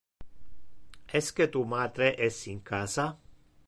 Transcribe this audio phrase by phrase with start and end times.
[1.19, 3.11] Esque tu matre es in casa?